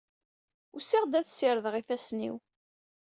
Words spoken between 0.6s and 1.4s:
Usiɣ-d ad